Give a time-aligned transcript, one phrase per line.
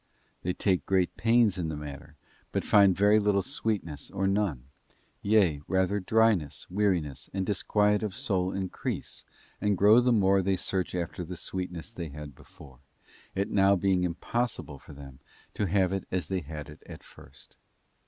[0.41, 2.15] They take great pains in the matter,
[2.51, 9.25] but find very little sweetness or none—yea, rather dryness, weariness, and disquiet of soul increase
[9.61, 14.79] and grow the more they search after the sweetness they had before—it being now impossible
[14.79, 15.19] for_ them
[15.53, 17.55] to have it as they had it at first.